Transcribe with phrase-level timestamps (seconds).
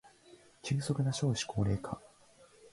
[0.63, 2.01] 急速な少子高齢化